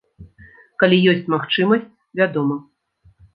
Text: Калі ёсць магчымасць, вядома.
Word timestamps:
Калі 0.83 0.97
ёсць 1.11 1.29
магчымасць, 1.33 1.85
вядома. 2.21 2.59